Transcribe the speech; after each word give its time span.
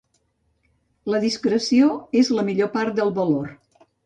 La 1.15 1.19
discreció 1.25 1.91
és 2.23 2.33
la 2.39 2.47
millor 2.49 2.73
part 2.79 2.97
del 3.03 3.15
valor. 3.21 3.55